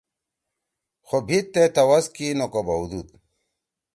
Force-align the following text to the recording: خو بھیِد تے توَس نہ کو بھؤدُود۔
خو 1.07 1.17
بھیِد 1.27 1.45
تے 1.53 1.63
توَس 1.75 2.05
نہ 2.39 2.45
کو 2.53 2.59
بھؤدُود۔ 2.67 3.07